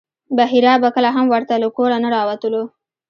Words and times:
بحیرا 0.37 0.73
به 0.81 0.89
کله 0.95 1.09
هم 1.15 1.25
ورته 1.33 1.53
له 1.63 1.67
کوره 1.77 1.97
نه 2.03 2.09
راوتلو. 2.15 2.63